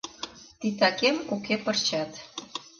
«Титакем 0.59 1.15
уке 1.33 1.55
пырчат 1.63 2.11